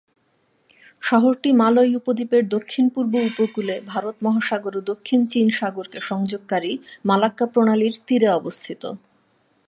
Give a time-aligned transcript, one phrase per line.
[1.01, 6.71] শহরটি মালয় উপদ্বীপের দক্ষিণ-পূর্ব উপকূলে, ভারত মহাসাগর ও দক্ষিণ চীন সাগরকে সংযোগকারী
[7.05, 8.83] মালাক্কা প্রণালীর তীরে অবস্থিত।